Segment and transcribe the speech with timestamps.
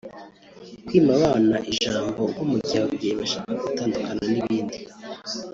[0.85, 4.77] kwima abana ijambo nko mu gihe ababyeyi bashaka gutandukana n’ibindi